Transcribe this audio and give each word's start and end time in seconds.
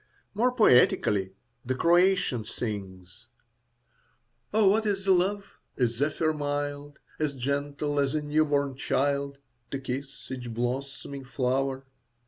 More 0.33 0.51
poetically, 0.51 1.35
the 1.63 1.75
Croatian 1.75 2.43
sings: 2.43 3.27
Oh, 4.51 4.67
what 4.69 4.87
is 4.87 5.07
love? 5.07 5.59
a 5.77 5.85
zephyr 5.85 6.33
mild, 6.33 6.97
As 7.19 7.35
gentle 7.35 7.99
as 7.99 8.15
a 8.15 8.21
new 8.23 8.43
born 8.45 8.75
child, 8.75 9.37
To 9.69 9.77
kiss 9.77 10.31
each 10.31 10.51
blossoming 10.55 11.23
flower. 11.23 11.85